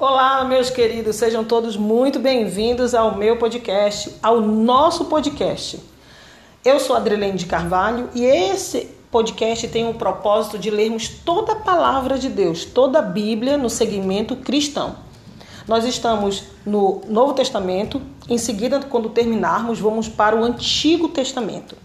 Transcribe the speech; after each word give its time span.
Olá, 0.00 0.42
meus 0.46 0.70
queridos, 0.70 1.16
sejam 1.16 1.44
todos 1.44 1.76
muito 1.76 2.18
bem-vindos 2.18 2.94
ao 2.94 3.18
meu 3.18 3.36
podcast, 3.36 4.10
ao 4.22 4.40
nosso 4.40 5.04
podcast. 5.04 5.78
Eu 6.64 6.80
sou 6.80 6.96
Adrilene 6.96 7.36
de 7.36 7.44
Carvalho 7.44 8.08
e 8.14 8.24
esse 8.24 8.88
podcast 9.10 9.68
tem 9.68 9.90
o 9.90 9.92
propósito 9.92 10.58
de 10.58 10.70
lermos 10.70 11.06
toda 11.06 11.52
a 11.52 11.56
palavra 11.56 12.18
de 12.18 12.30
Deus, 12.30 12.64
toda 12.64 13.00
a 13.00 13.02
Bíblia 13.02 13.58
no 13.58 13.68
segmento 13.68 14.36
cristão. 14.36 14.96
Nós 15.68 15.84
estamos 15.84 16.44
no 16.64 17.02
Novo 17.06 17.34
Testamento, 17.34 18.00
em 18.26 18.38
seguida, 18.38 18.80
quando 18.80 19.10
terminarmos, 19.10 19.80
vamos 19.80 20.08
para 20.08 20.34
o 20.34 20.42
Antigo 20.42 21.08
Testamento. 21.08 21.76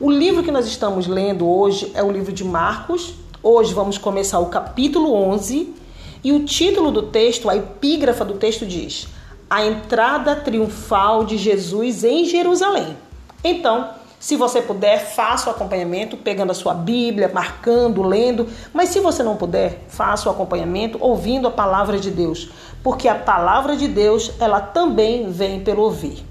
O 0.00 0.10
livro 0.10 0.42
que 0.42 0.50
nós 0.50 0.66
estamos 0.66 1.06
lendo 1.06 1.48
hoje 1.48 1.92
é 1.94 2.02
o 2.02 2.10
livro 2.10 2.32
de 2.32 2.42
Marcos. 2.42 3.14
Hoje 3.40 3.72
vamos 3.72 3.96
começar 3.96 4.40
o 4.40 4.46
capítulo 4.46 5.14
11 5.14 5.83
e 6.24 6.32
o 6.32 6.44
título 6.44 6.90
do 6.90 7.02
texto, 7.02 7.50
a 7.50 7.56
epígrafa 7.56 8.24
do 8.24 8.34
texto 8.34 8.64
diz: 8.64 9.06
A 9.48 9.64
entrada 9.64 10.34
triunfal 10.34 11.24
de 11.24 11.36
Jesus 11.36 12.02
em 12.02 12.24
Jerusalém. 12.24 12.96
Então, 13.44 13.90
se 14.18 14.36
você 14.36 14.62
puder, 14.62 15.04
faça 15.14 15.50
o 15.50 15.52
acompanhamento 15.52 16.16
pegando 16.16 16.50
a 16.50 16.54
sua 16.54 16.72
Bíblia, 16.72 17.30
marcando, 17.32 18.02
lendo, 18.02 18.48
mas 18.72 18.88
se 18.88 18.98
você 18.98 19.22
não 19.22 19.36
puder, 19.36 19.84
faça 19.86 20.26
o 20.26 20.32
acompanhamento 20.32 20.96
ouvindo 20.98 21.46
a 21.46 21.50
palavra 21.50 21.98
de 21.98 22.10
Deus, 22.10 22.48
porque 22.82 23.06
a 23.06 23.14
palavra 23.14 23.76
de 23.76 23.86
Deus, 23.86 24.32
ela 24.40 24.62
também 24.62 25.30
vem 25.30 25.60
pelo 25.60 25.82
ouvir. 25.82 26.24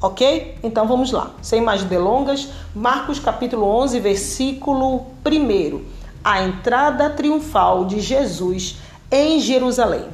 OK? 0.00 0.58
Então 0.62 0.86
vamos 0.86 1.10
lá. 1.10 1.32
Sem 1.42 1.60
mais 1.60 1.82
delongas, 1.82 2.50
Marcos 2.72 3.18
capítulo 3.18 3.66
11, 3.66 3.98
versículo 3.98 5.06
1. 5.26 5.80
A 6.22 6.42
entrada 6.42 7.10
triunfal 7.10 7.84
de 7.84 7.98
Jesus 7.98 8.76
em 9.10 9.40
Jerusalém. 9.40 10.04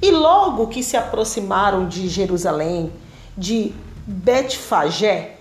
E 0.00 0.10
logo 0.10 0.66
que 0.66 0.82
se 0.82 0.96
aproximaram 0.96 1.86
de 1.86 2.08
Jerusalém, 2.08 2.92
de 3.36 3.72
Betfagé 4.06 5.36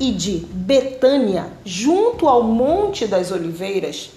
e 0.00 0.10
de 0.10 0.38
Betânia, 0.50 1.52
junto 1.64 2.26
ao 2.28 2.42
Monte 2.42 3.06
das 3.06 3.30
Oliveiras, 3.30 4.10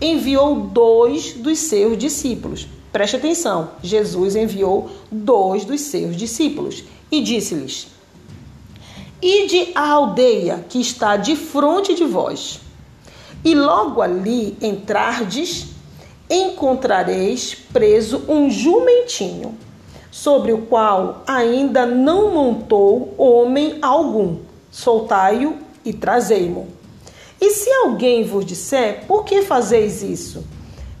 enviou 0.00 0.60
dois 0.60 1.32
dos 1.32 1.58
seus 1.58 1.96
discípulos. 1.96 2.68
Preste 2.92 3.16
atenção, 3.16 3.70
Jesus 3.82 4.36
enviou 4.36 4.90
dois 5.10 5.64
dos 5.64 5.80
seus 5.82 6.16
discípulos 6.16 6.84
e 7.10 7.22
disse-lhes: 7.22 7.88
Ide 9.22 9.72
à 9.74 9.90
aldeia 9.92 10.64
que 10.68 10.80
está 10.80 11.16
de 11.16 11.36
frente 11.36 11.94
de 11.94 12.04
vós, 12.04 12.60
e 13.44 13.54
logo 13.54 14.02
ali 14.02 14.56
entrardes 14.60 15.77
encontrareis 16.30 17.54
preso 17.54 18.24
um 18.28 18.50
jumentinho, 18.50 19.56
sobre 20.10 20.52
o 20.52 20.62
qual 20.62 21.22
ainda 21.26 21.86
não 21.86 22.32
montou 22.32 23.14
homem 23.16 23.78
algum. 23.80 24.36
Soltai-o 24.70 25.56
e 25.84 25.92
trazei-mo. 25.92 26.68
E 27.40 27.50
se 27.50 27.70
alguém 27.70 28.24
vos 28.24 28.44
disser, 28.44 29.04
por 29.06 29.24
que 29.24 29.42
fazeis 29.42 30.02
isso? 30.02 30.44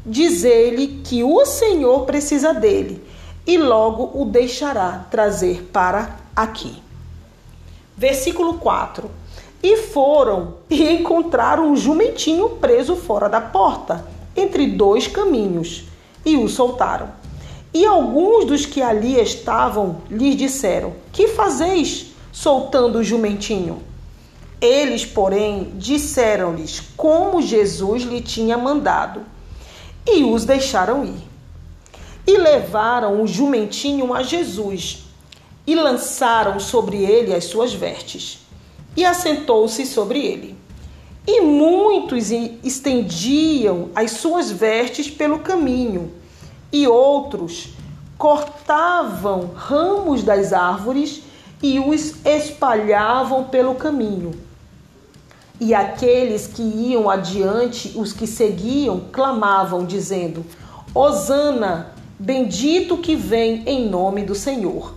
Diz-lhe 0.06 1.02
que 1.04 1.24
o 1.24 1.44
Senhor 1.44 2.06
precisa 2.06 2.54
dele, 2.54 3.02
e 3.46 3.58
logo 3.58 4.10
o 4.14 4.24
deixará 4.24 5.06
trazer 5.10 5.64
para 5.72 6.16
aqui. 6.34 6.82
Versículo 7.96 8.54
4. 8.54 9.10
E 9.62 9.76
foram 9.78 10.54
e 10.70 10.88
encontraram 10.92 11.72
um 11.72 11.76
jumentinho 11.76 12.50
preso 12.50 12.94
fora 12.94 13.28
da 13.28 13.40
porta 13.40 14.17
entre 14.38 14.66
dois 14.68 15.06
caminhos 15.06 15.84
e 16.24 16.36
o 16.36 16.48
soltaram. 16.48 17.10
E 17.72 17.84
alguns 17.84 18.44
dos 18.44 18.64
que 18.64 18.80
ali 18.80 19.20
estavam 19.20 19.98
lhes 20.10 20.36
disseram: 20.36 20.94
Que 21.12 21.28
fazeis 21.28 22.12
soltando 22.32 22.98
o 22.98 23.04
jumentinho? 23.04 23.82
Eles, 24.60 25.04
porém, 25.04 25.72
disseram-lhes 25.76 26.82
como 26.96 27.40
Jesus 27.40 28.02
lhe 28.02 28.20
tinha 28.20 28.58
mandado, 28.58 29.22
e 30.06 30.24
os 30.24 30.44
deixaram 30.44 31.04
ir. 31.04 31.28
E 32.26 32.36
levaram 32.36 33.22
o 33.22 33.26
jumentinho 33.26 34.12
a 34.12 34.22
Jesus, 34.22 35.04
e 35.66 35.74
lançaram 35.74 36.58
sobre 36.58 37.04
ele 37.04 37.32
as 37.32 37.44
suas 37.44 37.72
vestes, 37.72 38.40
e 38.96 39.04
assentou-se 39.04 39.86
sobre 39.86 40.18
ele. 40.18 40.57
E 41.30 41.42
muitos 41.42 42.30
estendiam 42.30 43.90
as 43.94 44.12
suas 44.12 44.50
vestes 44.50 45.10
pelo 45.10 45.40
caminho, 45.40 46.10
e 46.72 46.88
outros 46.88 47.74
cortavam 48.16 49.50
ramos 49.54 50.22
das 50.22 50.54
árvores 50.54 51.20
e 51.62 51.78
os 51.78 52.14
espalhavam 52.24 53.44
pelo 53.44 53.74
caminho. 53.74 54.32
E 55.60 55.74
aqueles 55.74 56.46
que 56.46 56.62
iam 56.62 57.10
adiante, 57.10 57.92
os 57.94 58.10
que 58.14 58.26
seguiam, 58.26 59.02
clamavam, 59.12 59.84
dizendo: 59.84 60.46
Hosana, 60.94 61.92
bendito 62.18 62.96
que 62.96 63.14
vem 63.14 63.64
em 63.66 63.86
nome 63.86 64.22
do 64.22 64.34
Senhor. 64.34 64.94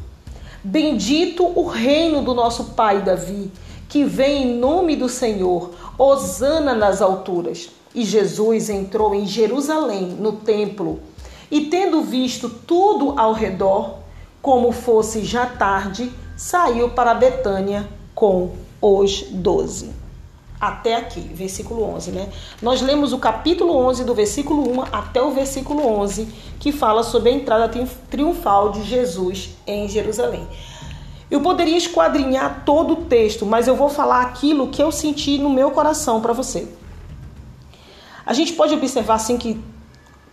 Bendito 0.64 1.44
o 1.44 1.68
reino 1.68 2.22
do 2.22 2.34
nosso 2.34 2.64
pai 2.76 3.02
Davi, 3.02 3.52
que 3.92 4.06
vem 4.06 4.44
em 4.44 4.58
nome 4.58 4.96
do 4.96 5.10
Senhor. 5.10 5.72
Hosana 5.98 6.74
nas 6.74 7.02
alturas. 7.02 7.70
E 7.94 8.06
Jesus 8.06 8.70
entrou 8.70 9.14
em 9.14 9.28
Jerusalém, 9.28 10.16
no 10.18 10.32
templo, 10.32 11.02
e 11.52 11.66
tendo 11.66 12.02
visto 12.02 12.48
tudo 12.48 13.20
ao 13.20 13.34
redor, 13.34 13.96
como 14.42 14.72
fosse 14.72 15.26
já 15.26 15.46
tarde, 15.46 16.10
saiu 16.38 16.92
para 16.92 17.14
Betânia 17.14 17.86
com 18.16 18.52
os 18.82 19.24
doze. 19.30 19.92
Até 20.58 20.96
aqui, 20.96 21.20
versículo 21.20 21.84
11, 21.84 22.12
né? 22.12 22.30
Nós 22.62 22.82
lemos 22.82 23.12
o 23.12 23.18
capítulo 23.18 23.76
11, 23.76 24.06
do 24.06 24.16
versículo 24.16 24.72
1 24.72 24.84
até 24.90 25.22
o 25.22 25.32
versículo 25.32 25.86
11, 25.86 26.30
que 26.62 26.72
fala 26.72 27.04
sobre 27.04 27.30
a 27.30 27.34
entrada 27.34 27.70
triunfal 28.10 28.72
de 28.72 28.84
Jesus 28.84 29.50
em 29.68 29.90
Jerusalém. 29.90 30.48
Eu 31.32 31.40
poderia 31.40 31.78
esquadrinhar 31.78 32.64
todo 32.66 32.92
o 32.94 32.96
texto, 33.06 33.46
mas 33.46 33.66
eu 33.66 33.76
vou 33.76 33.88
falar 33.88 34.22
aquilo 34.22 34.68
que 34.68 34.84
eu 34.84 34.92
senti 34.92 35.38
no 35.38 35.50
meu 35.50 35.72
coração 35.72 36.20
para 36.20 36.34
você. 36.34 36.68
A 38.26 38.34
gente 38.34 38.52
pode 38.52 38.74
observar 38.74 39.16
assim 39.16 39.38
que 39.38 39.58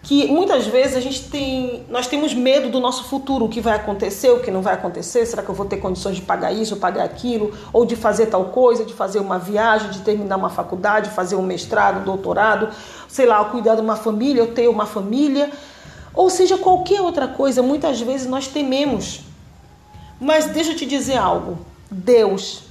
que 0.00 0.26
muitas 0.28 0.66
vezes 0.66 0.96
a 0.96 1.00
gente 1.00 1.24
tem, 1.28 1.84
nós 1.90 2.06
temos 2.06 2.32
medo 2.32 2.70
do 2.70 2.78
nosso 2.78 3.04
futuro, 3.04 3.44
o 3.44 3.48
que 3.48 3.60
vai 3.60 3.74
acontecer, 3.74 4.30
o 4.30 4.40
que 4.40 4.50
não 4.50 4.62
vai 4.62 4.74
acontecer, 4.74 5.26
será 5.26 5.42
que 5.42 5.48
eu 5.48 5.54
vou 5.54 5.66
ter 5.66 5.78
condições 5.78 6.16
de 6.16 6.22
pagar 6.22 6.52
isso, 6.52 6.76
pagar 6.76 7.04
aquilo, 7.04 7.52
ou 7.72 7.84
de 7.84 7.96
fazer 7.96 8.26
tal 8.26 8.46
coisa, 8.46 8.84
de 8.84 8.94
fazer 8.94 9.18
uma 9.18 9.38
viagem, 9.38 9.90
de 9.90 10.00
terminar 10.00 10.36
uma 10.36 10.48
faculdade, 10.48 11.10
fazer 11.10 11.34
um 11.34 11.42
mestrado, 11.42 12.00
um 12.00 12.04
doutorado, 12.04 12.70
sei 13.08 13.26
lá, 13.26 13.44
cuidar 13.46 13.74
de 13.74 13.80
uma 13.80 13.96
família, 13.96 14.40
eu 14.40 14.54
ter 14.54 14.68
uma 14.68 14.86
família, 14.86 15.50
ou 16.14 16.30
seja, 16.30 16.56
qualquer 16.56 17.00
outra 17.02 17.26
coisa, 17.26 17.60
muitas 17.60 18.00
vezes 18.00 18.26
nós 18.26 18.46
tememos 18.46 19.27
mas 20.20 20.46
deixa 20.46 20.72
eu 20.72 20.76
te 20.76 20.86
dizer 20.86 21.16
algo: 21.16 21.58
Deus 21.90 22.62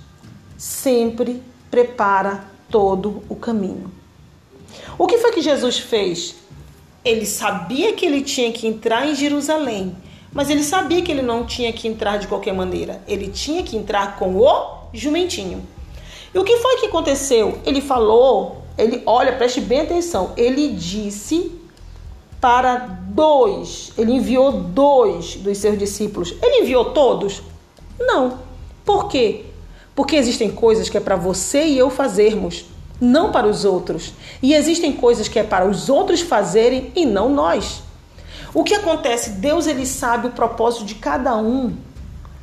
sempre 0.58 1.42
prepara 1.70 2.46
todo 2.70 3.24
o 3.30 3.36
caminho. 3.36 3.92
O 4.98 5.08
que 5.08 5.18
foi 5.18 5.32
que 5.32 5.42
Jesus 5.42 5.80
fez? 5.80 6.36
Ele 7.04 7.26
sabia 7.26 7.94
que 7.94 8.06
ele 8.06 8.22
tinha 8.22 8.52
que 8.52 8.68
entrar 8.68 9.08
em 9.08 9.16
Jerusalém, 9.16 9.96
mas 10.34 10.50
ele 10.50 10.64
sabia 10.64 11.02
que 11.02 11.12
ele 11.12 11.22
não 11.22 11.46
tinha 11.46 11.72
que 11.72 11.88
entrar 11.88 12.18
de 12.18 12.28
qualquer 12.28 12.54
maneira. 12.54 13.02
Ele 13.08 13.30
tinha 13.30 13.64
que 13.64 13.78
entrar 13.78 14.18
com 14.18 14.36
o 14.36 14.88
jumentinho. 14.94 15.66
E 16.34 16.38
o 16.38 16.44
que 16.44 16.58
foi 16.58 16.78
que 16.78 16.88
aconteceu? 16.88 17.60
Ele 17.66 17.80
falou, 17.80 18.64
ele, 18.78 19.02
olha, 19.06 19.34
preste 19.34 19.62
bem 19.62 19.82
atenção. 19.82 20.34
Ele 20.36 20.70
disse 20.70 21.52
para 22.40 22.76
dois, 23.10 23.92
ele 23.98 24.14
enviou 24.14 24.52
dois 24.52 25.36
dos 25.36 25.58
seus 25.58 25.78
discípulos. 25.78 26.34
Ele 26.42 26.64
enviou 26.64 26.86
todos? 26.92 27.42
Não. 28.00 28.40
Por 28.86 29.08
quê? 29.08 29.46
Porque 29.96 30.16
existem 30.16 30.52
coisas 30.52 30.90
que 30.90 30.98
é 30.98 31.02
para 31.02 31.16
você 31.16 31.66
e 31.66 31.78
eu 31.78 31.90
fazermos, 31.90 32.66
não 33.02 33.32
para 33.32 33.48
os 33.48 33.66
outros. 33.66 34.14
E 34.42 34.54
existem 34.54 34.94
coisas 34.94 35.28
que 35.28 35.40
é 35.40 35.44
para 35.44 35.68
os 35.68 35.90
outros 35.90 36.22
fazerem 36.22 36.92
e 36.96 37.06
não 37.06 37.30
nós. 37.30 37.82
O 38.54 38.64
que 38.64 38.76
acontece? 38.76 39.32
Deus 39.32 39.68
ele 39.68 39.86
sabe 39.86 40.28
o 40.28 40.32
propósito 40.32 40.86
de 40.86 40.96
cada 40.96 41.36
um, 41.36 41.76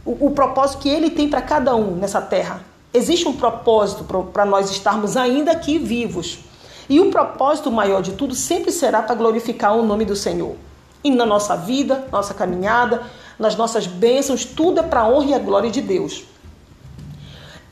o, 0.04 0.26
o 0.26 0.30
propósito 0.32 0.80
que 0.80 0.88
ele 0.88 1.10
tem 1.10 1.28
para 1.28 1.40
cada 1.40 1.74
um 1.74 1.92
nessa 1.92 2.20
terra. 2.20 2.62
Existe 2.92 3.26
um 3.26 3.32
propósito 3.32 4.04
para 4.32 4.44
nós 4.44 4.70
estarmos 4.70 5.16
ainda 5.16 5.52
aqui 5.52 5.78
vivos. 5.78 6.40
E 6.88 7.00
o 7.00 7.10
propósito 7.10 7.70
maior 7.70 8.02
de 8.02 8.12
tudo 8.12 8.34
sempre 8.34 8.70
será 8.70 9.02
para 9.02 9.14
glorificar 9.14 9.76
o 9.76 9.84
nome 9.84 10.04
do 10.04 10.14
Senhor. 10.14 10.56
E 11.02 11.10
na 11.10 11.26
nossa 11.26 11.56
vida, 11.56 12.06
nossa 12.10 12.34
caminhada, 12.34 13.02
nas 13.38 13.56
nossas 13.56 13.86
bênçãos, 13.86 14.44
tudo 14.44 14.80
é 14.80 14.82
para 14.82 15.00
a 15.00 15.08
honra 15.08 15.30
e 15.30 15.34
a 15.34 15.38
glória 15.38 15.70
de 15.70 15.80
Deus. 15.80 16.24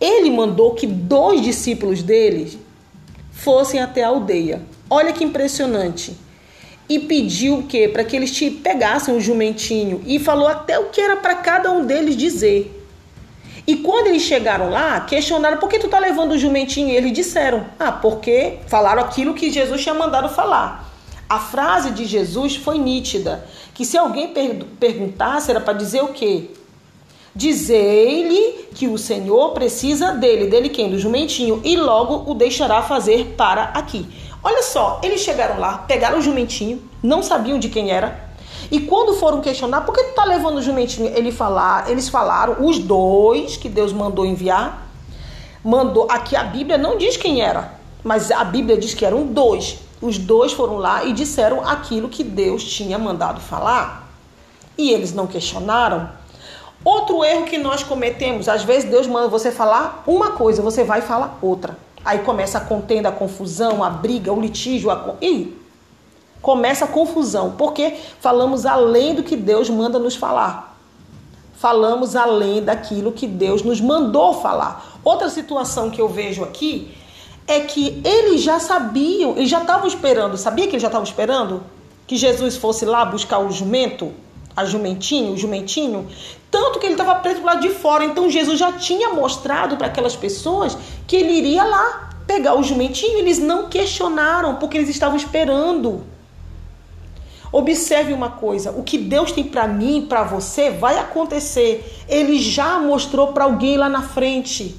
Ele 0.01 0.31
mandou 0.31 0.75
que 0.75 0.87
dois 0.87 1.41
discípulos 1.41 2.03
dele 2.03 2.61
fossem 3.31 3.81
até 3.81 4.03
a 4.05 4.09
aldeia. 4.09 4.63
Olha 4.91 5.13
que 5.13 5.25
impressionante. 5.25 6.17
e 6.89 6.99
pediu 6.99 7.61
o 7.61 7.63
quê? 7.63 7.89
Para 7.89 8.05
que 8.05 8.15
eles 8.15 8.31
te 8.31 8.51
pegassem 8.51 9.17
o 9.17 9.21
jumentinho 9.21 10.03
e 10.05 10.19
falou 10.19 10.47
até 10.47 10.79
o 10.79 10.91
que 10.91 11.01
era 11.01 11.17
para 11.17 11.37
cada 11.37 11.71
um 11.71 11.87
deles 11.87 12.17
dizer. 12.17 12.82
E 13.67 13.77
quando 13.77 14.09
eles 14.09 14.23
chegaram 14.23 14.71
lá, 14.71 15.01
questionaram 15.01 15.59
por 15.59 15.69
que 15.69 15.79
tu 15.79 15.89
tá 15.89 15.99
levando 15.99 16.33
o 16.33 16.39
jumentinho? 16.39 16.89
E 16.89 16.97
eles 16.97 17.13
disseram: 17.13 17.67
Ah, 17.79 17.93
porque 17.93 18.59
falaram 18.67 19.03
aquilo 19.03 19.35
que 19.35 19.51
Jesus 19.51 19.81
tinha 19.81 19.95
mandado 19.95 20.29
falar. 20.29 20.91
A 21.29 21.39
frase 21.39 21.93
de 21.93 22.05
Jesus 22.05 22.57
foi 22.57 22.77
nítida, 22.77 23.47
que 23.73 23.87
se 23.87 23.97
alguém 23.97 24.29
per 24.29 24.65
perguntasse 24.79 25.51
era 25.51 25.61
para 25.61 25.73
dizer 25.73 26.03
o 26.03 26.09
quê? 26.09 26.51
Dizer-lhe 27.35 28.69
que 28.75 28.87
o 28.87 28.99
Senhor 28.99 29.53
precisa 29.53 30.13
dele, 30.13 30.49
dele 30.51 30.69
quem? 30.69 30.91
Do 30.91 30.99
jumentinho, 30.99 31.63
e 31.65 31.77
logo 31.77 32.31
o 32.31 32.35
deixará 32.35 32.83
fazer 32.83 33.35
para 33.37 33.63
aqui. 33.63 34.07
Olha 34.45 34.63
só, 34.63 35.01
eles 35.03 35.23
chegaram 35.23 35.59
lá, 35.59 35.79
pegaram 35.79 36.19
o 36.19 36.23
jumentinho, 36.23 36.83
não 37.03 37.23
sabiam 37.23 37.59
de 37.59 37.71
quem 37.71 37.91
era, 37.91 38.32
e 38.73 38.81
quando 38.81 39.13
foram 39.13 39.43
questionar, 39.43 39.83
por 39.83 39.95
que 39.95 40.03
tu 40.03 40.15
tá 40.15 40.25
levando 40.25 40.57
o 40.57 40.63
jumentinho? 40.63 41.13
Ele 41.15 41.31
falar, 41.31 41.91
eles 41.91 42.09
falaram, 42.09 42.57
os 42.67 42.79
dois 42.79 43.55
que 43.55 43.69
Deus 43.69 43.93
mandou 43.93 44.25
enviar, 44.25 44.89
mandou. 45.63 46.07
Aqui 46.11 46.35
a 46.35 46.43
Bíblia 46.43 46.79
não 46.79 46.97
diz 46.97 47.19
quem 47.19 47.43
era, 47.43 47.75
mas 48.03 48.31
a 48.31 48.43
Bíblia 48.43 48.79
diz 48.79 48.95
que 48.95 49.05
eram 49.05 49.27
dois. 49.27 49.79
Os 50.01 50.17
dois 50.17 50.55
foram 50.55 50.79
lá 50.79 51.05
e 51.05 51.13
disseram 51.13 51.69
aquilo 51.69 52.09
que 52.09 52.25
Deus 52.25 52.65
tinha 52.65 52.99
mandado 52.99 53.43
falar. 53.43 54.11
E 54.79 54.91
eles 54.91 55.13
não 55.13 55.27
questionaram. 55.27 56.09
Outro 56.83 57.23
erro 57.23 57.45
que 57.45 57.59
nós 57.59 57.83
cometemos, 57.85 58.49
às 58.49 58.65
vezes 58.65 58.89
Deus 58.89 59.07
manda 59.07 59.29
você 59.29 59.53
falar 59.53 60.03
uma 60.07 60.31
coisa, 60.31 60.63
você 60.63 60.83
vai 60.83 61.03
falar 61.03 61.39
outra. 61.43 61.77
Aí 62.03 62.21
começa 62.21 62.57
a 62.57 62.63
contenda, 62.63 63.11
a 63.11 63.13
confusão, 63.13 63.85
a 63.85 63.91
briga, 63.91 64.33
o 64.33 64.41
litígio, 64.41 64.91
a... 64.91 65.15
e 65.21 65.61
começa 66.43 66.85
a 66.85 66.89
confusão, 66.89 67.55
porque 67.57 67.95
falamos 68.21 68.67
além 68.67 69.15
do 69.15 69.23
que 69.23 69.37
Deus 69.37 69.71
manda 69.71 69.99
nos 69.99 70.17
falar. 70.17 70.77
Falamos 71.55 72.17
além 72.17 72.63
daquilo 72.63 73.13
que 73.13 73.27
Deus 73.27 73.63
nos 73.63 73.81
mandou 73.81 74.35
falar. 74.35 74.99
Outra 75.05 75.31
situação 75.31 75.91
que 75.91 76.01
eu 76.01 76.09
vejo 76.09 76.43
aqui 76.43 76.93
é 77.47 77.61
que 77.61 78.03
eles 78.05 78.43
já 78.43 78.59
sabiam, 78.59 79.37
eles 79.37 79.49
já 79.49 79.61
estavam 79.61 79.87
esperando, 79.87 80.37
sabia 80.37 80.67
que 80.67 80.73
eles 80.73 80.83
já 80.83 80.89
estavam 80.89 81.07
esperando 81.07 81.63
que 82.07 82.17
Jesus 82.17 82.57
fosse 82.57 82.85
lá 82.85 83.05
buscar 83.05 83.39
o 83.39 83.51
jumento, 83.51 84.13
a 84.57 84.65
jumentinho, 84.65 85.33
o 85.33 85.37
jumentinho, 85.37 86.09
tanto 86.51 86.79
que 86.79 86.87
ele 86.87 86.95
estava 86.95 87.15
preso 87.17 87.43
lado 87.43 87.61
de 87.61 87.71
fora. 87.71 88.05
Então 88.05 88.29
Jesus 88.29 88.59
já 88.59 88.73
tinha 88.73 89.11
mostrado 89.11 89.77
para 89.77 89.87
aquelas 89.87 90.15
pessoas 90.15 90.77
que 91.07 91.17
ele 91.17 91.33
iria 91.33 91.65
lá 91.65 92.11
pegar 92.27 92.59
o 92.59 92.63
jumentinho. 92.63 93.19
Eles 93.19 93.39
não 93.39 93.69
questionaram 93.69 94.57
porque 94.57 94.77
eles 94.77 94.91
estavam 94.91 95.17
esperando. 95.17 96.05
Observe 97.53 98.15
uma 98.15 98.31
coisa: 98.31 98.71
o 98.73 98.83
que 98.83 98.97
Deus 98.97 99.31
tem 99.31 99.45
para 99.45 99.69
mim, 99.69 100.07
para 100.09 100.25
você, 100.25 100.71
vai 100.71 100.99
acontecer. 100.99 101.85
Ele 102.09 102.39
já 102.39 102.79
mostrou 102.79 103.29
para 103.29 103.45
alguém 103.45 103.77
lá 103.77 103.91
na 103.91 104.03
frente. 104.03 104.75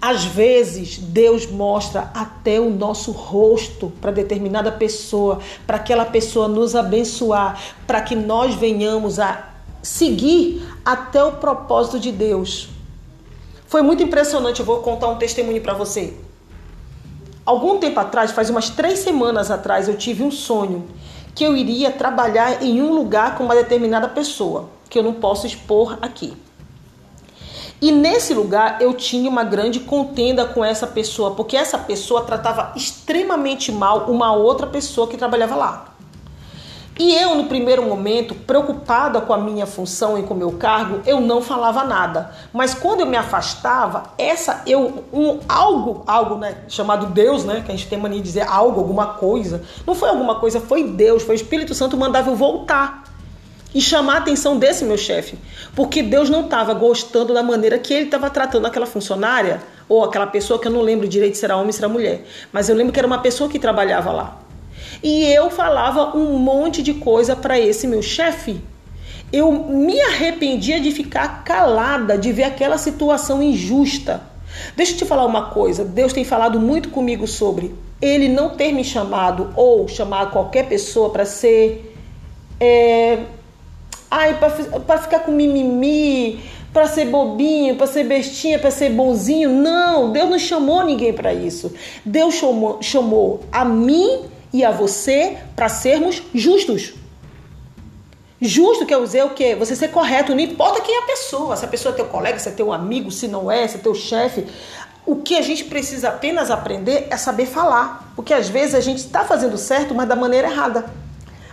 Às 0.00 0.24
vezes, 0.24 0.98
Deus 0.98 1.46
mostra 1.46 2.10
até 2.14 2.60
o 2.60 2.68
nosso 2.68 3.10
rosto 3.10 3.90
para 4.00 4.10
determinada 4.10 4.70
pessoa, 4.70 5.40
para 5.66 5.78
aquela 5.78 6.04
pessoa 6.04 6.46
nos 6.46 6.76
abençoar, 6.76 7.58
para 7.86 8.02
que 8.02 8.14
nós 8.14 8.54
venhamos 8.54 9.18
a 9.18 9.48
seguir 9.82 10.62
até 10.84 11.24
o 11.24 11.32
propósito 11.32 11.98
de 11.98 12.12
Deus. 12.12 12.68
Foi 13.66 13.80
muito 13.80 14.02
impressionante, 14.02 14.60
eu 14.60 14.66
vou 14.66 14.82
contar 14.82 15.08
um 15.08 15.16
testemunho 15.16 15.62
para 15.62 15.72
você. 15.72 16.14
Algum 17.44 17.78
tempo 17.78 18.00
atrás, 18.00 18.30
faz 18.30 18.48
umas 18.48 18.70
três 18.70 19.00
semanas 19.00 19.50
atrás, 19.50 19.86
eu 19.86 19.96
tive 19.96 20.22
um 20.22 20.30
sonho 20.30 20.86
que 21.34 21.44
eu 21.44 21.56
iria 21.56 21.90
trabalhar 21.90 22.62
em 22.62 22.80
um 22.80 22.92
lugar 22.94 23.36
com 23.36 23.44
uma 23.44 23.54
determinada 23.54 24.08
pessoa, 24.08 24.68
que 24.88 24.98
eu 24.98 25.02
não 25.02 25.14
posso 25.14 25.46
expor 25.46 25.98
aqui. 26.00 26.32
E 27.82 27.92
nesse 27.92 28.32
lugar 28.32 28.80
eu 28.80 28.94
tinha 28.94 29.28
uma 29.28 29.44
grande 29.44 29.80
contenda 29.80 30.46
com 30.46 30.64
essa 30.64 30.86
pessoa, 30.86 31.32
porque 31.32 31.56
essa 31.56 31.76
pessoa 31.76 32.22
tratava 32.22 32.72
extremamente 32.76 33.70
mal 33.70 34.10
uma 34.10 34.32
outra 34.32 34.66
pessoa 34.66 35.06
que 35.06 35.18
trabalhava 35.18 35.54
lá. 35.54 35.93
E 36.96 37.12
eu, 37.12 37.34
no 37.34 37.46
primeiro 37.46 37.82
momento, 37.82 38.34
preocupada 38.34 39.20
com 39.20 39.32
a 39.32 39.38
minha 39.38 39.66
função 39.66 40.16
e 40.16 40.22
com 40.22 40.32
o 40.32 40.36
meu 40.36 40.52
cargo, 40.52 41.00
eu 41.04 41.20
não 41.20 41.42
falava 41.42 41.82
nada. 41.82 42.30
Mas 42.52 42.72
quando 42.72 43.00
eu 43.00 43.06
me 43.06 43.16
afastava, 43.16 44.04
essa 44.16 44.62
eu 44.64 45.04
um 45.12 45.40
algo, 45.48 46.04
algo, 46.06 46.36
né, 46.36 46.56
chamado 46.68 47.06
Deus, 47.06 47.44
né, 47.44 47.62
que 47.66 47.72
a 47.72 47.74
gente 47.74 47.88
tem 47.88 47.98
mania 47.98 48.18
de 48.18 48.24
dizer 48.24 48.46
algo, 48.48 48.78
alguma 48.78 49.06
coisa. 49.14 49.62
Não 49.84 49.94
foi 49.94 50.08
alguma 50.08 50.36
coisa, 50.36 50.60
foi 50.60 50.84
Deus, 50.84 51.24
foi 51.24 51.34
o 51.34 51.36
Espírito 51.36 51.74
Santo 51.74 51.96
mandava 51.96 52.30
eu 52.30 52.36
voltar 52.36 53.02
e 53.74 53.80
chamar 53.80 54.14
a 54.14 54.18
atenção 54.18 54.56
desse 54.56 54.84
meu 54.84 54.96
chefe, 54.96 55.36
porque 55.74 56.00
Deus 56.00 56.30
não 56.30 56.42
estava 56.42 56.72
gostando 56.74 57.34
da 57.34 57.42
maneira 57.42 57.76
que 57.76 57.92
ele 57.92 58.04
estava 58.04 58.30
tratando 58.30 58.66
aquela 58.66 58.86
funcionária 58.86 59.60
ou 59.88 60.04
aquela 60.04 60.28
pessoa 60.28 60.60
que 60.60 60.68
eu 60.68 60.72
não 60.72 60.80
lembro 60.80 61.08
direito 61.08 61.36
se 61.36 61.44
era 61.44 61.56
homem 61.56 61.66
ou 61.66 61.72
se 61.72 61.80
era 61.80 61.88
mulher, 61.88 62.24
mas 62.52 62.68
eu 62.68 62.76
lembro 62.76 62.92
que 62.92 63.00
era 63.00 63.06
uma 63.06 63.18
pessoa 63.18 63.50
que 63.50 63.58
trabalhava 63.58 64.12
lá. 64.12 64.43
E 65.04 65.26
eu 65.26 65.50
falava 65.50 66.16
um 66.16 66.38
monte 66.38 66.82
de 66.82 66.94
coisa 66.94 67.36
para 67.36 67.60
esse 67.60 67.86
meu 67.86 68.00
chefe. 68.00 68.58
Eu 69.30 69.52
me 69.52 70.00
arrependia 70.00 70.80
de 70.80 70.90
ficar 70.90 71.44
calada, 71.44 72.16
de 72.16 72.32
ver 72.32 72.44
aquela 72.44 72.78
situação 72.78 73.42
injusta. 73.42 74.22
Deixa 74.74 74.92
eu 74.92 74.96
te 74.96 75.04
falar 75.04 75.26
uma 75.26 75.50
coisa, 75.50 75.84
Deus 75.84 76.14
tem 76.14 76.24
falado 76.24 76.58
muito 76.58 76.88
comigo 76.88 77.26
sobre 77.26 77.74
ele 78.00 78.28
não 78.28 78.50
ter 78.50 78.72
me 78.72 78.84
chamado 78.84 79.52
ou 79.56 79.88
chamar 79.88 80.30
qualquer 80.30 80.68
pessoa 80.68 81.10
para 81.10 81.24
ser 81.24 81.94
é, 82.60 83.24
ai, 84.10 84.38
para 84.38 84.98
ficar 84.98 85.20
com 85.20 85.32
mimimi, 85.32 86.40
para 86.72 86.86
ser 86.86 87.06
bobinho, 87.06 87.76
para 87.76 87.86
ser 87.86 88.04
bestinha, 88.04 88.58
para 88.58 88.70
ser 88.70 88.90
bonzinho. 88.90 89.50
Não, 89.50 90.12
Deus 90.12 90.30
não 90.30 90.38
chamou 90.38 90.82
ninguém 90.84 91.12
para 91.12 91.34
isso. 91.34 91.72
Deus 92.04 92.34
chamou, 92.34 92.78
chamou 92.80 93.40
a 93.52 93.64
mim 93.64 94.33
e 94.54 94.64
a 94.64 94.70
você 94.70 95.36
para 95.56 95.68
sermos 95.68 96.22
justos. 96.32 96.94
Justo 98.40 98.86
quer 98.86 99.00
dizer 99.00 99.24
o 99.24 99.30
quê? 99.30 99.56
Você 99.56 99.74
ser 99.74 99.88
correto, 99.88 100.32
não 100.32 100.38
importa 100.40 100.80
quem 100.80 100.94
é 100.94 100.98
a 101.00 101.06
pessoa, 101.06 101.56
se 101.56 101.64
a 101.64 101.68
pessoa 101.68 101.92
é 101.92 101.96
teu 101.96 102.06
colega, 102.06 102.38
se 102.38 102.48
é 102.48 102.52
teu 102.52 102.72
amigo, 102.72 103.10
se 103.10 103.26
não 103.26 103.50
é, 103.50 103.66
se 103.66 103.76
é 103.76 103.80
teu 103.80 103.96
chefe. 103.96 104.46
O 105.04 105.16
que 105.16 105.36
a 105.36 105.42
gente 105.42 105.64
precisa 105.64 106.08
apenas 106.08 106.52
aprender 106.52 107.08
é 107.10 107.16
saber 107.16 107.46
falar. 107.46 108.12
Porque 108.14 108.32
às 108.32 108.48
vezes 108.48 108.76
a 108.76 108.80
gente 108.80 108.98
está 108.98 109.24
fazendo 109.24 109.58
certo, 109.58 109.92
mas 109.92 110.08
da 110.08 110.14
maneira 110.14 110.48
errada. 110.48 110.86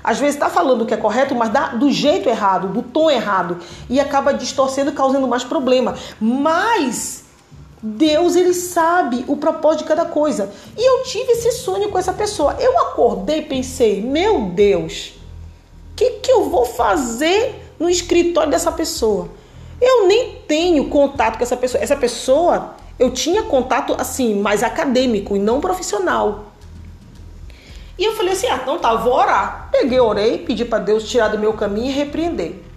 Às 0.04 0.20
vezes 0.20 0.36
está 0.36 0.50
falando 0.50 0.84
o 0.84 0.86
que 0.86 0.94
é 0.94 0.98
correto, 0.98 1.34
mas 1.34 1.50
dá 1.50 1.70
do 1.70 1.90
jeito 1.90 2.30
errado, 2.30 2.68
do 2.68 2.84
tom 2.84 3.10
errado. 3.10 3.58
E 3.90 4.00
acaba 4.00 4.32
distorcendo, 4.32 4.92
causando 4.92 5.28
mais 5.28 5.44
problema. 5.44 5.96
Mas 6.20 7.21
Deus 7.82 8.36
ele 8.36 8.54
sabe 8.54 9.26
o 9.28 9.36
propósito 9.36 9.84
de 9.84 9.88
cada 9.88 10.06
coisa. 10.06 10.52
E 10.78 10.88
eu 10.88 11.04
tive 11.04 11.32
esse 11.32 11.52
sonho 11.52 11.90
com 11.90 11.98
essa 11.98 12.14
pessoa. 12.14 12.56
Eu 12.60 12.78
acordei 12.80 13.40
e 13.40 13.46
pensei, 13.46 14.02
meu 14.02 14.42
Deus, 14.42 15.14
o 15.92 15.96
que, 15.96 16.12
que 16.20 16.32
eu 16.32 16.50
vou 16.50 16.66
fazer 16.66 17.74
no 17.80 17.90
escritório 17.90 18.52
dessa 18.52 18.72
pessoa? 18.72 19.30
Eu 19.82 20.08
nem 20.08 20.36
tenho 20.48 20.90
contato 20.90 21.38
com 21.38 21.44
essa 21.44 21.58
pessoa. 21.58 21.84
Essa 21.84 21.96
pessoa, 21.96 22.76
eu 23.00 23.10
tinha 23.10 23.44
contato 23.44 23.96
assim, 23.98 24.36
mais 24.36 24.62
acadêmico 24.62 25.36
e 25.36 25.40
não 25.40 25.60
profissional. 25.60 26.52
E 27.98 28.04
eu 28.04 28.16
falei 28.16 28.34
assim: 28.34 28.48
ah, 28.48 28.60
então 28.62 28.78
tá, 28.78 28.94
vou 28.94 29.14
orar. 29.14 29.70
Peguei, 29.72 30.00
orei, 30.00 30.38
pedi 30.38 30.66
para 30.66 30.80
Deus 30.80 31.10
tirar 31.10 31.30
do 31.30 31.40
meu 31.40 31.54
caminho 31.54 31.88
e 31.88 31.94
repreender. 31.94 32.71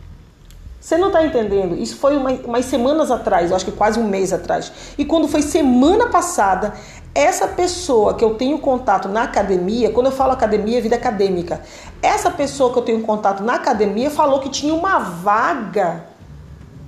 Você 0.84 0.98
não 0.98 1.06
está 1.06 1.24
entendendo? 1.24 1.74
Isso 1.76 1.96
foi 1.96 2.14
uma, 2.14 2.30
umas 2.44 2.66
semanas 2.66 3.10
atrás, 3.10 3.48
eu 3.48 3.56
acho 3.56 3.64
que 3.64 3.72
quase 3.72 3.98
um 3.98 4.06
mês 4.06 4.34
atrás. 4.34 4.70
E 4.98 5.04
quando 5.06 5.26
foi 5.26 5.40
semana 5.40 6.08
passada, 6.10 6.74
essa 7.14 7.48
pessoa 7.48 8.12
que 8.12 8.22
eu 8.22 8.34
tenho 8.34 8.58
contato 8.58 9.08
na 9.08 9.22
academia, 9.22 9.88
quando 9.88 10.08
eu 10.08 10.12
falo 10.12 10.32
academia, 10.32 10.76
é 10.76 10.80
vida 10.82 10.94
acadêmica, 10.94 11.62
essa 12.02 12.30
pessoa 12.30 12.70
que 12.70 12.78
eu 12.78 12.82
tenho 12.82 13.00
contato 13.00 13.42
na 13.42 13.54
academia 13.54 14.10
falou 14.10 14.40
que 14.40 14.50
tinha 14.50 14.74
uma 14.74 14.98
vaga 14.98 16.04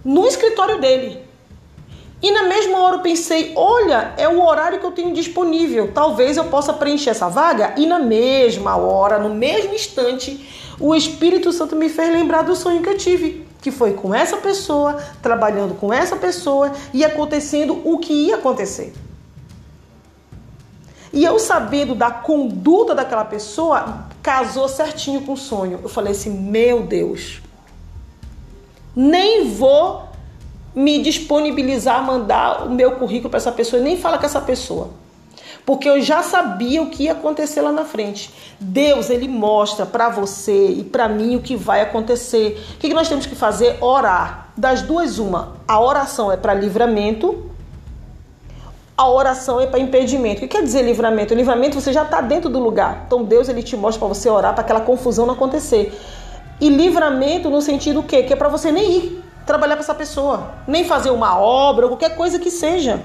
no 0.05 0.27
escritório 0.27 0.79
dele. 0.79 1.23
E 2.21 2.31
na 2.31 2.43
mesma 2.43 2.81
hora 2.81 2.97
eu 2.97 3.01
pensei, 3.01 3.55
olha, 3.57 4.13
é 4.19 4.29
o 4.29 4.45
horário 4.45 4.79
que 4.79 4.85
eu 4.85 4.93
tenho 4.93 5.15
disponível. 5.15 5.91
Talvez 5.95 6.37
eu 6.37 6.45
possa 6.45 6.75
preencher 6.75 7.11
essa 7.11 7.31
vaga. 7.31 7.73
E 7.79 7.87
na 7.87 7.99
mesma 7.99 8.77
hora, 8.77 9.19
no 9.19 9.35
mesmo 9.35 9.73
instante, 9.73 10.47
o 10.79 10.95
Espírito 10.95 11.51
Santo 11.51 11.75
me 11.75 11.89
fez 11.89 12.13
lembrar 12.13 12.43
do 12.43 12.55
sonho 12.55 12.83
que 12.83 12.91
eu 12.91 12.99
tive 12.99 13.46
que 13.61 13.71
foi 13.71 13.95
com 13.95 14.15
essa 14.15 14.37
pessoa, 14.37 14.95
trabalhando 15.23 15.75
com 15.75 15.93
essa 15.93 16.17
pessoa 16.17 16.73
e 16.93 17.05
acontecendo 17.05 17.81
o 17.85 17.99
que 17.99 18.13
ia 18.13 18.37
acontecer. 18.37 18.93
E 21.13 21.25
eu 21.25 21.39
sabendo 21.39 21.95
da 21.95 22.11
conduta 22.11 22.95
daquela 22.95 23.25
pessoa, 23.25 24.07
casou 24.23 24.69
certinho 24.69 25.23
com 25.23 25.33
o 25.33 25.37
sonho. 25.37 25.81
Eu 25.83 25.89
falei 25.89 26.13
assim: 26.13 26.31
meu 26.31 26.83
Deus, 26.83 27.41
nem 28.95 29.49
vou 29.49 30.05
me 30.75 31.03
disponibilizar 31.03 32.01
a 32.01 32.03
mandar 32.03 32.67
o 32.67 32.71
meu 32.71 32.93
currículo 32.93 33.31
para 33.31 33.39
essa 33.39 33.53
pessoa, 33.53 33.81
nem 33.81 33.97
falar 33.97 34.19
com 34.19 34.27
essa 34.27 34.41
pessoa. 34.41 34.91
Porque 35.67 35.91
eu 35.91 36.01
já 36.01 36.23
sabia 36.23 36.81
o 36.81 36.87
que 36.87 37.03
ia 37.03 37.13
acontecer 37.13 37.61
lá 37.61 37.73
na 37.73 37.85
frente. 37.85 38.33
Deus, 38.61 39.11
ele 39.11 39.27
mostra 39.27 39.85
para 39.85 40.09
você 40.09 40.69
e 40.69 40.85
para 40.85 41.09
mim 41.09 41.35
o 41.35 41.43
que 41.43 41.57
vai 41.57 41.81
acontecer. 41.81 42.65
O 42.75 42.79
que 42.79 42.95
nós 42.95 43.09
temos 43.09 43.27
que 43.27 43.35
fazer? 43.35 43.77
Orar. 43.81 44.51
Das 44.57 44.81
duas, 44.81 45.19
uma. 45.19 45.57
A 45.67 45.81
oração 45.81 46.31
é 46.31 46.37
para 46.37 46.55
livramento, 46.55 47.51
a 48.97 49.09
oração 49.09 49.61
é 49.61 49.67
para 49.67 49.81
impedimento. 49.81 50.39
O 50.39 50.41
que 50.43 50.49
quer 50.49 50.63
dizer 50.63 50.83
livramento? 50.83 51.35
O 51.35 51.37
livramento 51.37 51.79
você 51.79 51.93
já 51.93 52.05
está 52.05 52.21
dentro 52.21 52.49
do 52.49 52.61
lugar. 52.61 53.03
Então 53.05 53.25
Deus 53.25 53.49
ele 53.49 53.63
te 53.63 53.77
mostra 53.77 53.99
para 53.99 54.09
você 54.09 54.31
orar 54.31 54.55
para 54.55 54.63
aquela 54.63 54.81
confusão 54.81 55.27
não 55.27 55.35
acontecer. 55.35 55.93
E 56.61 56.69
livramento 56.69 57.51
no 57.51 57.61
sentido 57.61 58.01
o 58.01 58.03
quê? 58.05 58.23
Que 58.23 58.33
é 58.33 58.37
para 58.37 58.49
você 58.49 58.71
nem 58.71 58.93
ir 58.93 59.25
trabalhar 59.45 59.75
com 59.75 59.83
essa 59.83 59.95
pessoa, 59.95 60.55
nem 60.67 60.85
fazer 60.85 61.11
uma 61.11 61.39
obra 61.39 61.89
qualquer 61.89 62.17
coisa 62.17 62.39
que 62.39 62.51
seja. 62.51 63.03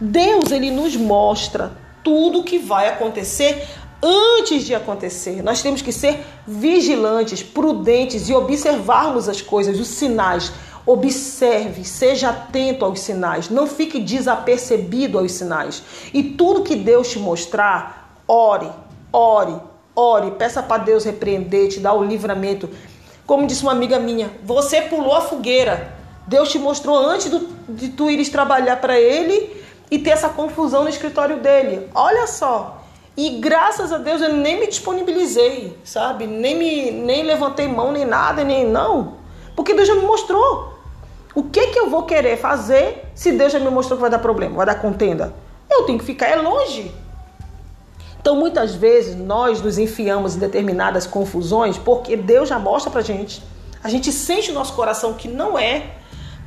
Deus 0.00 0.50
ele 0.50 0.70
nos 0.70 0.96
mostra 0.96 1.81
tudo 2.02 2.42
que 2.42 2.58
vai 2.58 2.88
acontecer 2.88 3.66
antes 4.02 4.64
de 4.64 4.74
acontecer. 4.74 5.42
Nós 5.42 5.62
temos 5.62 5.82
que 5.82 5.92
ser 5.92 6.20
vigilantes, 6.46 7.42
prudentes 7.42 8.28
e 8.28 8.34
observarmos 8.34 9.28
as 9.28 9.40
coisas, 9.40 9.78
os 9.78 9.88
sinais 9.88 10.52
Observe, 10.84 11.84
seja 11.84 12.30
atento 12.30 12.84
aos 12.84 12.98
sinais, 13.00 13.48
não 13.48 13.68
fique 13.68 14.00
desapercebido 14.00 15.16
aos 15.16 15.32
sinais. 15.32 15.82
E 16.12 16.24
tudo 16.24 16.64
que 16.64 16.74
Deus 16.74 17.08
te 17.08 17.20
mostrar, 17.20 18.20
ore, 18.26 18.68
ore, 19.12 19.54
ore, 19.94 20.32
peça 20.32 20.60
para 20.60 20.82
Deus 20.82 21.04
repreender, 21.04 21.68
te 21.68 21.78
dar 21.78 21.94
o 21.94 22.02
livramento. 22.02 22.68
Como 23.24 23.46
disse 23.46 23.62
uma 23.62 23.70
amiga 23.70 24.00
minha, 24.00 24.32
você 24.42 24.82
pulou 24.82 25.14
a 25.14 25.20
fogueira. 25.20 25.96
Deus 26.26 26.50
te 26.50 26.58
mostrou 26.58 26.96
antes 26.96 27.30
do, 27.30 27.48
de 27.68 27.90
tu 27.90 28.10
ires 28.10 28.28
trabalhar 28.28 28.80
para 28.80 28.98
ele 28.98 29.61
e 29.92 29.98
ter 29.98 30.08
essa 30.08 30.30
confusão 30.30 30.84
no 30.84 30.88
escritório 30.88 31.40
dele. 31.40 31.90
Olha 31.94 32.26
só. 32.26 32.82
E 33.14 33.28
graças 33.40 33.92
a 33.92 33.98
Deus 33.98 34.22
eu 34.22 34.32
nem 34.32 34.58
me 34.58 34.66
disponibilizei, 34.66 35.78
sabe? 35.84 36.26
Nem 36.26 36.56
me 36.56 36.90
nem 36.90 37.22
levantei 37.22 37.68
mão 37.68 37.92
nem 37.92 38.06
nada, 38.06 38.42
nem 38.42 38.66
não. 38.66 39.16
Porque 39.54 39.74
Deus 39.74 39.86
já 39.86 39.94
me 39.94 40.06
mostrou. 40.06 40.72
O 41.34 41.42
que 41.42 41.66
que 41.66 41.78
eu 41.78 41.90
vou 41.90 42.04
querer 42.04 42.38
fazer 42.38 43.04
se 43.14 43.32
Deus 43.32 43.52
já 43.52 43.58
me 43.58 43.68
mostrou 43.68 43.98
que 43.98 44.00
vai 44.00 44.10
dar 44.10 44.18
problema, 44.18 44.56
vai 44.56 44.64
dar 44.64 44.76
contenda? 44.76 45.34
Eu 45.70 45.82
tenho 45.82 45.98
que 45.98 46.06
ficar 46.06 46.28
é 46.28 46.36
longe. 46.36 46.90
Então, 48.18 48.34
muitas 48.34 48.74
vezes 48.74 49.14
nós 49.14 49.60
nos 49.60 49.76
enfiamos 49.76 50.36
em 50.36 50.38
determinadas 50.38 51.06
confusões 51.06 51.76
porque 51.76 52.16
Deus 52.16 52.48
já 52.48 52.58
mostra 52.58 52.90
pra 52.90 53.02
gente. 53.02 53.42
A 53.84 53.90
gente 53.90 54.10
sente 54.10 54.48
no 54.52 54.58
nosso 54.58 54.72
coração 54.72 55.12
que 55.12 55.28
não 55.28 55.58
é 55.58 55.96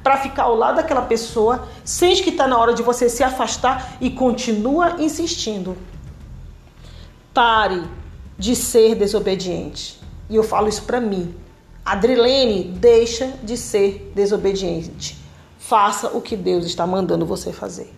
para 0.06 0.18
ficar 0.18 0.44
ao 0.44 0.56
lado 0.56 0.76
daquela 0.76 1.02
pessoa, 1.02 1.68
sente 1.84 2.22
que 2.22 2.30
está 2.30 2.48
na 2.48 2.60
hora 2.60 2.76
de 2.76 2.84
você 2.84 3.10
se 3.10 3.24
afastar 3.24 3.98
e 4.00 4.12
continua 4.12 4.98
insistindo. 5.00 5.76
Pare 7.34 7.82
de 8.38 8.56
ser 8.56 8.94
desobediente. 8.94 10.00
E 10.30 10.36
eu 10.36 10.44
falo 10.44 10.68
isso 10.68 10.84
para 10.84 11.02
mim. 11.02 11.34
Adrilene, 11.84 12.66
deixa 12.66 13.34
de 13.42 13.58
ser 13.58 14.12
desobediente. 14.14 15.18
Faça 15.58 16.16
o 16.16 16.22
que 16.22 16.38
Deus 16.38 16.66
está 16.66 16.86
mandando 16.86 17.26
você 17.26 17.52
fazer. 17.52 17.92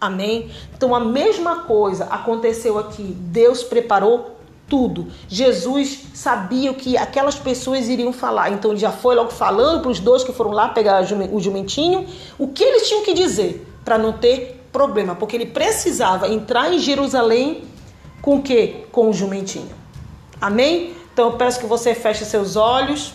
Amém? 0.00 0.50
Então 0.74 0.92
a 0.92 0.98
mesma 0.98 1.62
coisa 1.62 2.06
aconteceu 2.06 2.76
aqui. 2.76 3.04
Deus 3.04 3.62
preparou 3.62 4.31
tudo. 4.72 5.08
Jesus 5.28 6.04
sabia 6.14 6.70
o 6.70 6.74
que 6.74 6.96
aquelas 6.96 7.34
pessoas 7.34 7.90
iriam 7.90 8.10
falar. 8.10 8.50
Então 8.52 8.70
ele 8.70 8.80
já 8.80 8.90
foi 8.90 9.14
logo 9.14 9.30
falando 9.30 9.82
para 9.82 9.90
os 9.90 10.00
dois 10.00 10.24
que 10.24 10.32
foram 10.32 10.50
lá 10.50 10.70
pegar 10.70 11.04
o 11.30 11.38
jumentinho 11.38 12.06
o 12.38 12.48
que 12.48 12.64
eles 12.64 12.88
tinham 12.88 13.02
que 13.02 13.12
dizer 13.12 13.70
para 13.84 13.98
não 13.98 14.14
ter 14.14 14.64
problema, 14.72 15.14
porque 15.14 15.36
ele 15.36 15.44
precisava 15.44 16.26
entrar 16.26 16.72
em 16.72 16.78
Jerusalém 16.78 17.64
com 18.22 18.36
o 18.36 18.42
quê? 18.42 18.86
Com 18.90 19.10
o 19.10 19.12
jumentinho. 19.12 19.68
Amém? 20.40 20.94
Então 21.12 21.26
eu 21.26 21.36
peço 21.36 21.60
que 21.60 21.66
você 21.66 21.94
feche 21.94 22.24
seus 22.24 22.56
olhos. 22.56 23.12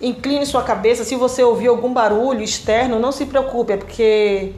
Incline 0.00 0.46
sua 0.46 0.62
cabeça. 0.62 1.04
Se 1.04 1.14
você 1.14 1.44
ouvir 1.44 1.68
algum 1.68 1.92
barulho 1.92 2.42
externo, 2.42 2.98
não 2.98 3.12
se 3.12 3.26
preocupe, 3.26 3.74
é 3.74 3.76
porque 3.76 4.54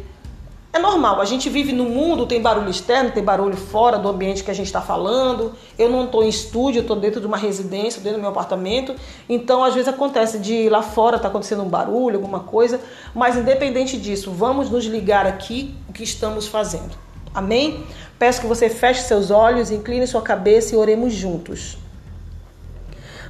é 0.74 0.78
normal. 0.80 1.20
A 1.20 1.24
gente 1.24 1.48
vive 1.48 1.72
no 1.72 1.84
mundo, 1.84 2.26
tem 2.26 2.42
barulho 2.42 2.68
externo, 2.68 3.12
tem 3.12 3.22
barulho 3.22 3.56
fora 3.56 3.96
do 3.96 4.08
ambiente 4.08 4.42
que 4.42 4.50
a 4.50 4.54
gente 4.54 4.66
está 4.66 4.80
falando. 4.80 5.52
Eu 5.78 5.88
não 5.88 6.04
estou 6.04 6.24
em 6.24 6.28
estúdio, 6.28 6.80
estou 6.80 6.96
dentro 6.96 7.20
de 7.20 7.28
uma 7.28 7.36
residência, 7.36 8.02
dentro 8.02 8.18
do 8.18 8.22
meu 8.22 8.30
apartamento. 8.30 8.92
Então, 9.28 9.62
às 9.62 9.72
vezes 9.72 9.88
acontece 9.88 10.40
de 10.40 10.68
lá 10.68 10.82
fora 10.82 11.16
tá 11.16 11.28
acontecendo 11.28 11.62
um 11.62 11.68
barulho, 11.68 12.16
alguma 12.16 12.40
coisa. 12.40 12.80
Mas 13.14 13.36
independente 13.36 13.96
disso, 13.96 14.32
vamos 14.32 14.68
nos 14.68 14.84
ligar 14.84 15.28
aqui 15.28 15.72
o 15.88 15.92
que 15.92 16.02
estamos 16.02 16.48
fazendo. 16.48 16.96
Amém? 17.32 17.84
Peço 18.18 18.40
que 18.40 18.46
você 18.48 18.68
feche 18.68 19.02
seus 19.02 19.30
olhos, 19.30 19.70
incline 19.70 20.04
sua 20.08 20.22
cabeça 20.22 20.74
e 20.74 20.78
oremos 20.78 21.12
juntos. 21.12 21.78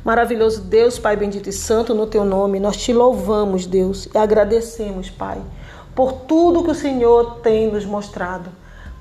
Maravilhoso 0.03 0.63
Deus, 0.63 0.99
Pai 0.99 1.15
bendito 1.15 1.51
e 1.51 1.53
santo, 1.53 1.95
no 1.95 2.07
teu 2.07 2.25
nome, 2.25 2.59
nós 2.59 2.77
te 2.77 2.93
louvamos, 2.93 3.67
Deus, 3.67 4.07
e 4.15 4.19
agradecemos, 4.19 5.09
Pai, 5.09 5.41
por 5.95 6.13
tudo 6.13 6.65
que 6.65 6.71
o 6.71 6.75
Senhor 6.75 7.41
tem 7.43 7.71
nos 7.71 7.85
mostrado. 7.85 8.51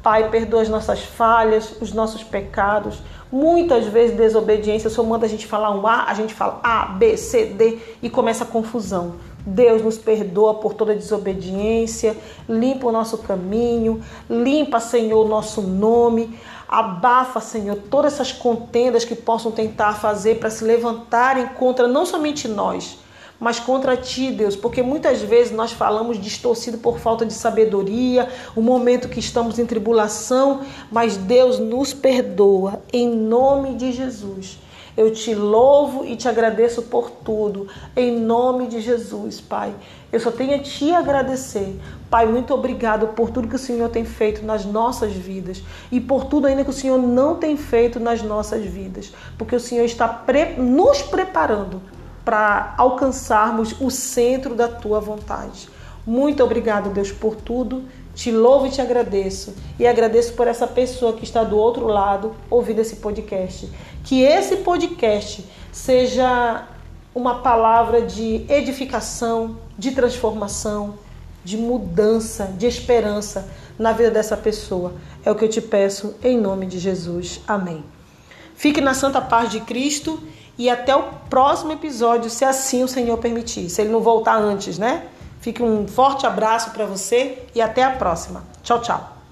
Pai, 0.01 0.29
perdoa 0.29 0.61
as 0.61 0.69
nossas 0.69 1.01
falhas, 1.01 1.75
os 1.81 1.93
nossos 1.93 2.23
pecados. 2.23 3.01
Muitas 3.31 3.85
vezes 3.85 4.17
desobediência 4.17 4.89
só 4.89 5.01
manda 5.01 5.25
a 5.25 5.29
gente 5.29 5.47
falar 5.47 5.71
um 5.71 5.87
A, 5.87 6.05
a 6.07 6.13
gente 6.13 6.33
fala 6.33 6.59
A, 6.61 6.85
B, 6.87 7.15
C, 7.15 7.45
D 7.45 7.79
e 8.01 8.09
começa 8.09 8.43
a 8.43 8.47
confusão. 8.47 9.15
Deus 9.45 9.81
nos 9.81 9.97
perdoa 9.97 10.55
por 10.55 10.73
toda 10.73 10.95
desobediência, 10.95 12.15
limpa 12.47 12.87
o 12.87 12.91
nosso 12.91 13.17
caminho, 13.19 14.01
limpa, 14.29 14.79
Senhor, 14.79 15.25
o 15.25 15.27
nosso 15.27 15.61
nome. 15.61 16.37
Abafa, 16.67 17.39
Senhor, 17.39 17.77
todas 17.89 18.13
essas 18.13 18.31
contendas 18.31 19.05
que 19.05 19.15
possam 19.15 19.51
tentar 19.51 19.93
fazer 19.93 20.39
para 20.39 20.49
se 20.49 20.63
levantarem 20.63 21.47
contra 21.47 21.87
não 21.87 22.05
somente 22.05 22.47
nós, 22.47 22.97
mas 23.43 23.59
contra 23.59 23.97
ti, 23.97 24.31
Deus, 24.31 24.55
porque 24.55 24.81
muitas 24.81 25.21
vezes 25.21 25.51
nós 25.51 25.73
falamos 25.73 26.17
distorcido 26.17 26.77
por 26.77 26.97
falta 26.97 27.25
de 27.25 27.33
sabedoria, 27.33 28.29
o 28.55 28.61
momento 28.61 29.09
que 29.09 29.19
estamos 29.19 29.59
em 29.59 29.65
tribulação, 29.65 30.61
mas 30.89 31.17
Deus 31.17 31.59
nos 31.59 31.93
perdoa 31.93 32.81
em 32.93 33.09
nome 33.09 33.73
de 33.73 33.91
Jesus. 33.91 34.57
Eu 34.95 35.11
te 35.11 35.35
louvo 35.35 36.05
e 36.05 36.15
te 36.15 36.29
agradeço 36.29 36.83
por 36.83 37.09
tudo, 37.09 37.67
em 37.97 38.17
nome 38.17 38.67
de 38.67 38.79
Jesus, 38.79 39.41
Pai. 39.41 39.73
Eu 40.09 40.21
só 40.21 40.31
tenho 40.31 40.55
a 40.55 40.59
te 40.59 40.93
agradecer. 40.93 41.77
Pai, 42.09 42.25
muito 42.25 42.53
obrigado 42.53 43.07
por 43.09 43.29
tudo 43.29 43.49
que 43.49 43.55
o 43.57 43.59
Senhor 43.59 43.89
tem 43.89 44.05
feito 44.05 44.45
nas 44.45 44.63
nossas 44.63 45.11
vidas 45.11 45.61
e 45.91 45.99
por 45.99 46.25
tudo 46.25 46.47
ainda 46.47 46.63
que 46.63 46.69
o 46.69 46.73
Senhor 46.73 46.97
não 46.97 47.35
tem 47.35 47.57
feito 47.57 47.99
nas 47.99 48.21
nossas 48.21 48.63
vidas, 48.63 49.11
porque 49.37 49.53
o 49.53 49.59
Senhor 49.59 49.83
está 49.83 50.07
pre 50.07 50.53
nos 50.55 51.01
preparando 51.01 51.81
para 52.23 52.73
alcançarmos 52.77 53.75
o 53.81 53.89
centro 53.89 54.55
da 54.55 54.67
tua 54.67 54.99
vontade. 54.99 55.69
Muito 56.05 56.43
obrigado, 56.43 56.89
Deus, 56.89 57.11
por 57.11 57.35
tudo. 57.35 57.83
Te 58.13 58.31
louvo 58.31 58.67
e 58.67 58.69
te 58.69 58.81
agradeço. 58.81 59.55
E 59.79 59.87
agradeço 59.87 60.33
por 60.33 60.47
essa 60.47 60.67
pessoa 60.67 61.13
que 61.13 61.23
está 61.23 61.43
do 61.43 61.57
outro 61.57 61.87
lado 61.87 62.35
ouvindo 62.49 62.79
esse 62.79 62.97
podcast. 62.97 63.69
Que 64.03 64.21
esse 64.21 64.57
podcast 64.57 65.45
seja 65.71 66.67
uma 67.15 67.39
palavra 67.39 68.01
de 68.01 68.45
edificação, 68.49 69.57
de 69.77 69.91
transformação, 69.91 70.95
de 71.43 71.57
mudança, 71.57 72.45
de 72.57 72.65
esperança 72.65 73.49
na 73.77 73.91
vida 73.91 74.11
dessa 74.11 74.37
pessoa. 74.37 74.93
É 75.25 75.31
o 75.31 75.35
que 75.35 75.45
eu 75.45 75.49
te 75.49 75.61
peço 75.61 76.15
em 76.23 76.37
nome 76.39 76.65
de 76.65 76.79
Jesus. 76.79 77.41
Amém. 77.47 77.83
Fique 78.55 78.81
na 78.81 78.93
santa 78.93 79.21
paz 79.21 79.49
de 79.49 79.59
Cristo 79.61 80.21
e 80.57 80.69
até 80.69 80.95
o 80.95 81.03
próximo 81.29 81.71
episódio, 81.71 82.29
se 82.29 82.45
assim 82.45 82.83
o 82.83 82.87
Senhor 82.87 83.17
permitir. 83.17 83.69
Se 83.69 83.81
ele 83.81 83.91
não 83.91 84.01
voltar 84.01 84.35
antes, 84.37 84.77
né? 84.77 85.07
Fique 85.41 85.61
um 85.61 85.87
forte 85.87 86.25
abraço 86.25 86.71
para 86.71 86.85
você 86.85 87.43
e 87.53 87.61
até 87.61 87.83
a 87.83 87.91
próxima. 87.91 88.43
Tchau, 88.63 88.81
tchau. 88.81 89.22